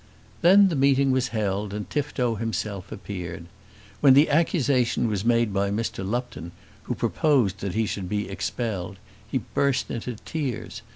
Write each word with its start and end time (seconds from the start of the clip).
Then 0.41 0.69
the 0.69 0.75
meeting 0.75 1.11
was 1.11 1.27
held, 1.27 1.75
and 1.75 1.87
Tifto 1.87 2.33
himself 2.33 2.91
appeared. 2.91 3.45
When 3.99 4.15
the 4.15 4.31
accusation 4.31 5.07
was 5.07 5.23
made 5.23 5.53
by 5.53 5.69
Mr. 5.69 6.03
Lupton, 6.03 6.53
who 6.85 6.95
proposed 6.95 7.59
that 7.59 7.75
he 7.75 7.85
should 7.85 8.09
be 8.09 8.27
expelled, 8.27 8.97
he 9.29 9.43
burst 9.53 9.91
into 9.91 10.15
tears. 10.15 10.81